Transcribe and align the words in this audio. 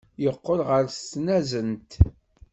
Yeqqel 0.23 0.59
ɣer 0.69 0.83
tnazent. 0.89 1.91